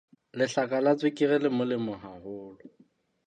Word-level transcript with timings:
Lehlaka 0.37 0.77
la 0.85 0.91
tswekere 0.99 1.37
le 1.43 1.49
molemo 1.57 1.93
haholo. 2.01 2.67